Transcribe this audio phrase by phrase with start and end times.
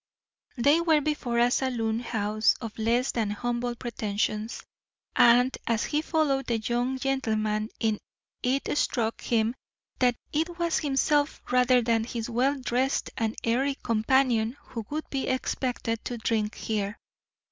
[0.57, 4.63] They were before a saloon house of less than humble pretensions,
[5.15, 7.99] and as he followed the young gentleman in
[8.41, 9.53] it struck him
[9.99, 15.27] that it was himself rather than his well dressed and airy companion who would be
[15.27, 16.97] expected to drink here.